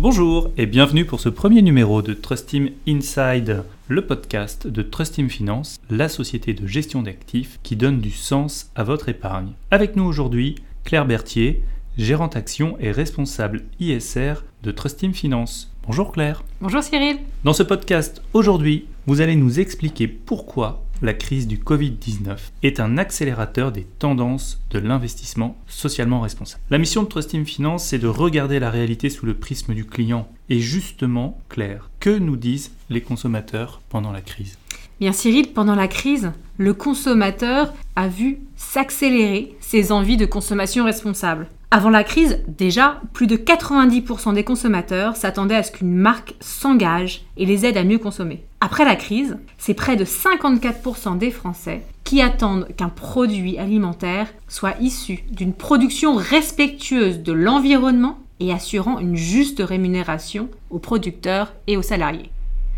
Bonjour 0.00 0.52
et 0.56 0.66
bienvenue 0.66 1.04
pour 1.04 1.18
ce 1.18 1.28
premier 1.28 1.60
numéro 1.60 2.02
de 2.02 2.14
Trust 2.14 2.50
Team 2.50 2.70
Inside, 2.86 3.64
le 3.88 4.06
podcast 4.06 4.68
de 4.68 4.82
Trust 4.82 5.14
Team 5.14 5.28
Finance, 5.28 5.80
la 5.90 6.08
société 6.08 6.54
de 6.54 6.68
gestion 6.68 7.02
d'actifs 7.02 7.58
qui 7.64 7.74
donne 7.74 7.98
du 7.98 8.12
sens 8.12 8.70
à 8.76 8.84
votre 8.84 9.08
épargne. 9.08 9.54
Avec 9.72 9.96
nous 9.96 10.04
aujourd'hui, 10.04 10.54
Claire 10.84 11.04
Berthier, 11.04 11.64
gérante 11.96 12.36
action 12.36 12.76
et 12.78 12.92
responsable 12.92 13.64
ISR 13.80 14.34
de 14.62 14.70
Trust 14.70 15.00
Team 15.00 15.12
Finance. 15.12 15.74
Bonjour 15.84 16.12
Claire. 16.12 16.44
Bonjour 16.60 16.84
Cyril. 16.84 17.16
Dans 17.42 17.52
ce 17.52 17.64
podcast, 17.64 18.22
aujourd'hui, 18.34 18.86
vous 19.08 19.20
allez 19.20 19.34
nous 19.34 19.58
expliquer 19.58 20.06
pourquoi 20.06 20.80
la 21.02 21.14
crise 21.14 21.46
du 21.46 21.58
Covid-19 21.58 22.36
est 22.62 22.80
un 22.80 22.98
accélérateur 22.98 23.72
des 23.72 23.86
tendances 23.98 24.60
de 24.70 24.78
l'investissement 24.78 25.56
socialement 25.66 26.20
responsable. 26.20 26.62
La 26.70 26.78
mission 26.78 27.02
de 27.02 27.08
Trust 27.08 27.30
Team 27.30 27.46
Finance, 27.46 27.84
c'est 27.84 27.98
de 27.98 28.08
regarder 28.08 28.58
la 28.58 28.70
réalité 28.70 29.10
sous 29.10 29.26
le 29.26 29.34
prisme 29.34 29.74
du 29.74 29.84
client. 29.84 30.28
Et 30.48 30.60
justement, 30.60 31.38
Claire, 31.48 31.90
que 32.00 32.10
nous 32.10 32.36
disent 32.36 32.72
les 32.90 33.00
consommateurs 33.00 33.80
pendant 33.88 34.12
la 34.12 34.20
crise? 34.20 34.58
Bien 35.00 35.12
Cyril, 35.12 35.52
pendant 35.52 35.76
la 35.76 35.86
crise, 35.86 36.32
le 36.56 36.74
consommateur 36.74 37.72
a 37.94 38.08
vu 38.08 38.38
s'accélérer 38.56 39.54
ses 39.60 39.92
envies 39.92 40.16
de 40.16 40.26
consommation 40.26 40.84
responsable. 40.84 41.48
Avant 41.70 41.90
la 41.90 42.02
crise, 42.02 42.42
déjà, 42.48 43.02
plus 43.12 43.26
de 43.26 43.36
90% 43.36 44.32
des 44.32 44.42
consommateurs 44.42 45.16
s'attendaient 45.16 45.54
à 45.54 45.62
ce 45.62 45.70
qu'une 45.70 45.94
marque 45.94 46.34
s'engage 46.40 47.26
et 47.36 47.44
les 47.44 47.66
aide 47.66 47.76
à 47.76 47.84
mieux 47.84 47.98
consommer. 47.98 48.42
Après 48.62 48.86
la 48.86 48.96
crise, 48.96 49.36
c'est 49.58 49.74
près 49.74 49.96
de 49.96 50.06
54% 50.06 51.18
des 51.18 51.30
Français 51.30 51.82
qui 52.04 52.22
attendent 52.22 52.68
qu'un 52.78 52.88
produit 52.88 53.58
alimentaire 53.58 54.28
soit 54.48 54.80
issu 54.80 55.24
d'une 55.30 55.52
production 55.52 56.14
respectueuse 56.14 57.18
de 57.18 57.32
l'environnement 57.32 58.18
et 58.40 58.50
assurant 58.50 58.98
une 58.98 59.16
juste 59.16 59.60
rémunération 59.60 60.48
aux 60.70 60.78
producteurs 60.78 61.52
et 61.66 61.76
aux 61.76 61.82
salariés. 61.82 62.30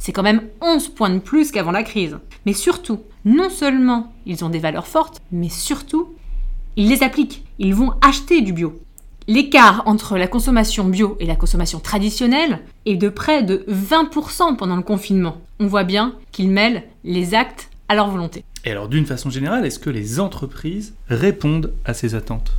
C'est 0.00 0.10
quand 0.10 0.24
même 0.24 0.42
11 0.60 0.88
points 0.88 1.10
de 1.10 1.20
plus 1.20 1.52
qu'avant 1.52 1.70
la 1.70 1.84
crise. 1.84 2.18
Mais 2.46 2.52
surtout, 2.52 2.98
non 3.24 3.48
seulement 3.48 4.12
ils 4.26 4.44
ont 4.44 4.48
des 4.48 4.58
valeurs 4.58 4.88
fortes, 4.88 5.22
mais 5.30 5.48
surtout, 5.48 6.11
ils 6.76 6.88
les 6.88 7.02
appliquent. 7.02 7.44
Ils 7.58 7.74
vont 7.74 7.92
acheter 8.00 8.40
du 8.40 8.52
bio. 8.52 8.80
L'écart 9.28 9.82
entre 9.86 10.18
la 10.18 10.26
consommation 10.26 10.84
bio 10.84 11.16
et 11.20 11.26
la 11.26 11.36
consommation 11.36 11.78
traditionnelle 11.78 12.60
est 12.86 12.96
de 12.96 13.08
près 13.08 13.42
de 13.42 13.64
20% 13.70 14.56
pendant 14.56 14.76
le 14.76 14.82
confinement. 14.82 15.36
On 15.60 15.66
voit 15.66 15.84
bien 15.84 16.14
qu'ils 16.32 16.50
mêlent 16.50 16.82
les 17.04 17.34
actes 17.34 17.70
à 17.88 17.94
leur 17.94 18.08
volonté. 18.08 18.44
Et 18.64 18.70
alors 18.70 18.88
d'une 18.88 19.06
façon 19.06 19.30
générale, 19.30 19.64
est-ce 19.64 19.78
que 19.78 19.90
les 19.90 20.18
entreprises 20.18 20.94
répondent 21.08 21.72
à 21.84 21.94
ces 21.94 22.14
attentes? 22.14 22.52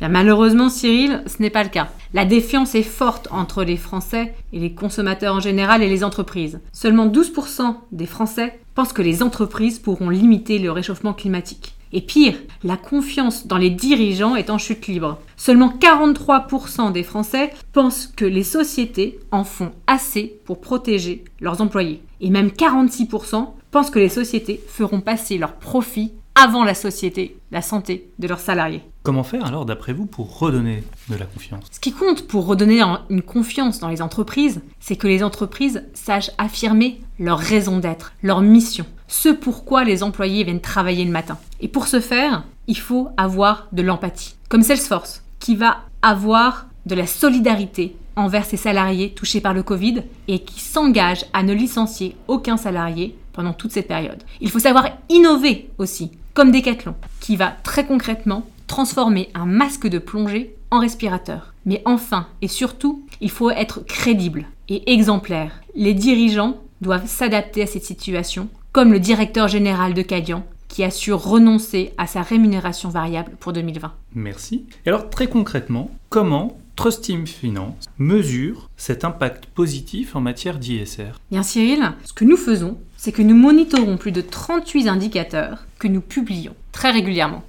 Malheureusement 0.00 0.68
Cyril, 0.68 1.22
ce 1.26 1.40
n'est 1.40 1.50
pas 1.50 1.62
le 1.62 1.70
cas. 1.70 1.88
La 2.12 2.24
défiance 2.24 2.74
est 2.74 2.82
forte 2.82 3.28
entre 3.30 3.64
les 3.64 3.78
Français 3.78 4.34
et 4.52 4.58
les 4.58 4.72
consommateurs 4.72 5.34
en 5.34 5.40
général 5.40 5.82
et 5.82 5.88
les 5.88 6.04
entreprises. 6.04 6.60
Seulement 6.72 7.06
12% 7.06 7.74
des 7.92 8.06
Français 8.06 8.58
pensent 8.74 8.92
que 8.92 9.02
les 9.02 9.22
entreprises 9.22 9.78
pourront 9.78 10.10
limiter 10.10 10.58
le 10.58 10.70
réchauffement 10.70 11.14
climatique. 11.14 11.75
Et 11.92 12.00
pire, 12.00 12.34
la 12.64 12.76
confiance 12.76 13.46
dans 13.46 13.58
les 13.58 13.70
dirigeants 13.70 14.36
est 14.36 14.50
en 14.50 14.58
chute 14.58 14.86
libre. 14.86 15.18
Seulement 15.36 15.68
43% 15.68 16.92
des 16.92 17.02
Français 17.02 17.52
pensent 17.72 18.08
que 18.08 18.24
les 18.24 18.42
sociétés 18.42 19.18
en 19.30 19.44
font 19.44 19.72
assez 19.86 20.40
pour 20.44 20.60
protéger 20.60 21.24
leurs 21.40 21.60
employés. 21.60 22.02
Et 22.20 22.30
même 22.30 22.48
46% 22.48 23.48
pensent 23.70 23.90
que 23.90 23.98
les 23.98 24.08
sociétés 24.08 24.60
feront 24.68 25.00
passer 25.00 25.38
leurs 25.38 25.54
profits 25.54 26.12
avant 26.34 26.64
la 26.64 26.74
société, 26.74 27.38
la 27.50 27.62
santé 27.62 28.10
de 28.18 28.28
leurs 28.28 28.40
salariés. 28.40 28.82
Comment 29.02 29.22
faire 29.22 29.46
alors 29.46 29.64
d'après 29.64 29.92
vous 29.92 30.04
pour 30.04 30.38
redonner 30.38 30.82
de 31.08 31.16
la 31.16 31.24
confiance? 31.24 31.64
Ce 31.70 31.80
qui 31.80 31.92
compte 31.92 32.26
pour 32.26 32.46
redonner 32.46 32.82
une 33.08 33.22
confiance 33.22 33.78
dans 33.78 33.88
les 33.88 34.02
entreprises, 34.02 34.60
c'est 34.80 34.96
que 34.96 35.06
les 35.06 35.22
entreprises 35.22 35.84
sachent 35.94 36.32
affirmer 36.36 37.00
leur 37.18 37.38
raison 37.38 37.78
d'être, 37.78 38.12
leur 38.22 38.42
mission, 38.42 38.84
ce 39.08 39.28
pourquoi 39.28 39.84
les 39.84 40.02
employés 40.02 40.44
viennent 40.44 40.60
travailler 40.60 41.04
le 41.04 41.10
matin. 41.10 41.38
Et 41.60 41.68
pour 41.68 41.86
ce 41.86 42.00
faire, 42.00 42.44
il 42.66 42.78
faut 42.78 43.08
avoir 43.16 43.68
de 43.72 43.82
l'empathie, 43.82 44.34
comme 44.48 44.62
Salesforce, 44.62 45.22
qui 45.38 45.56
va 45.56 45.78
avoir 46.02 46.66
de 46.86 46.94
la 46.94 47.06
solidarité 47.06 47.96
envers 48.16 48.44
ses 48.44 48.56
salariés 48.56 49.10
touchés 49.10 49.40
par 49.40 49.54
le 49.54 49.62
Covid 49.62 50.02
et 50.28 50.40
qui 50.40 50.60
s'engage 50.60 51.26
à 51.32 51.42
ne 51.42 51.52
licencier 51.52 52.16
aucun 52.28 52.56
salarié 52.56 53.16
pendant 53.32 53.52
toute 53.52 53.72
cette 53.72 53.88
période. 53.88 54.22
Il 54.40 54.50
faut 54.50 54.58
savoir 54.58 54.88
innover 55.08 55.68
aussi, 55.78 56.10
comme 56.32 56.50
Decathlon, 56.50 56.94
qui 57.20 57.36
va 57.36 57.54
très 57.62 57.86
concrètement 57.86 58.46
transformer 58.66 59.28
un 59.34 59.46
masque 59.46 59.86
de 59.86 59.98
plongée 59.98 60.56
en 60.70 60.80
respirateur. 60.80 61.54
Mais 61.66 61.82
enfin 61.84 62.26
et 62.42 62.48
surtout, 62.48 63.04
il 63.20 63.30
faut 63.30 63.50
être 63.50 63.80
crédible 63.80 64.46
et 64.68 64.92
exemplaire. 64.92 65.60
Les 65.74 65.94
dirigeants 65.94 66.56
doivent 66.80 67.06
s'adapter 67.06 67.62
à 67.62 67.66
cette 67.66 67.84
situation, 67.84 68.48
comme 68.76 68.92
le 68.92 69.00
directeur 69.00 69.48
général 69.48 69.94
de 69.94 70.02
Cadian 70.02 70.44
qui 70.68 70.84
a 70.84 70.90
su 70.90 71.10
renoncer 71.14 71.94
à 71.96 72.06
sa 72.06 72.20
rémunération 72.20 72.90
variable 72.90 73.32
pour 73.40 73.54
2020. 73.54 73.90
Merci. 74.14 74.66
Et 74.84 74.90
alors 74.90 75.08
très 75.08 75.28
concrètement, 75.28 75.90
comment 76.10 76.58
Trust 76.76 77.04
Team 77.04 77.26
Finance 77.26 77.86
mesure 77.96 78.68
cet 78.76 79.06
impact 79.06 79.46
positif 79.46 80.14
en 80.14 80.20
matière 80.20 80.58
d'ISR 80.58 81.18
Bien 81.30 81.42
Cyril, 81.42 81.90
ce 82.04 82.12
que 82.12 82.26
nous 82.26 82.36
faisons, 82.36 82.76
c'est 82.98 83.12
que 83.12 83.22
nous 83.22 83.34
monitorons 83.34 83.96
plus 83.96 84.12
de 84.12 84.20
38 84.20 84.88
indicateurs 84.88 85.64
que 85.78 85.88
nous 85.88 86.02
publions 86.02 86.54
très 86.72 86.90
régulièrement. 86.90 87.44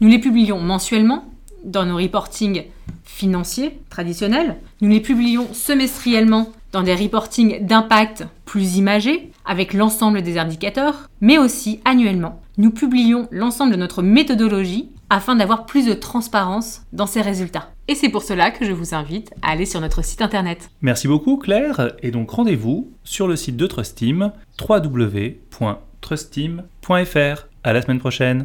Nous 0.00 0.08
les 0.08 0.18
publions 0.18 0.58
mensuellement 0.58 1.30
dans 1.62 1.86
nos 1.86 1.98
reportings 1.98 2.64
financiers 3.04 3.78
traditionnels. 3.88 4.56
Nous 4.80 4.88
les 4.88 4.98
publions 4.98 5.46
semestriellement 5.54 6.50
dans 6.72 6.82
des 6.82 6.96
reportings 6.96 7.64
d'impact 7.64 8.24
plus 8.52 8.76
imagés 8.76 9.32
avec 9.46 9.72
l'ensemble 9.72 10.20
des 10.20 10.36
indicateurs, 10.36 11.08
mais 11.22 11.38
aussi 11.38 11.80
annuellement. 11.86 12.42
Nous 12.58 12.70
publions 12.70 13.26
l'ensemble 13.30 13.72
de 13.72 13.78
notre 13.78 14.02
méthodologie 14.02 14.90
afin 15.08 15.36
d'avoir 15.36 15.64
plus 15.64 15.86
de 15.86 15.94
transparence 15.94 16.82
dans 16.92 17.06
ces 17.06 17.22
résultats. 17.22 17.70
Et 17.88 17.94
c'est 17.94 18.10
pour 18.10 18.22
cela 18.22 18.50
que 18.50 18.66
je 18.66 18.72
vous 18.72 18.94
invite 18.94 19.32
à 19.40 19.52
aller 19.52 19.64
sur 19.64 19.80
notre 19.80 20.04
site 20.04 20.20
internet. 20.20 20.68
Merci 20.82 21.08
beaucoup 21.08 21.38
Claire, 21.38 21.94
et 22.02 22.10
donc 22.10 22.30
rendez-vous 22.30 22.90
sur 23.04 23.26
le 23.26 23.36
site 23.36 23.56
de 23.56 23.66
Trust 23.66 23.96
Team, 23.96 24.32
www.trustteam.fr. 24.60 27.46
À 27.64 27.72
la 27.72 27.80
semaine 27.80 28.00
prochaine. 28.00 28.44